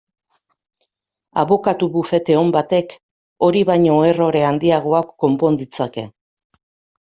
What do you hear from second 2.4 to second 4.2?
on batek hori baino